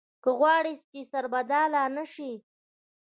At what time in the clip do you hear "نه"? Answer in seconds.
1.95-2.05